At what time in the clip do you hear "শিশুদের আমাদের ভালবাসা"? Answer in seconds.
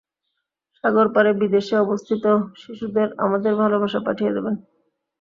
2.61-3.99